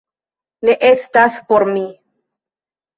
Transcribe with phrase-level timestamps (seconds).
[0.69, 1.87] Ne estas por mi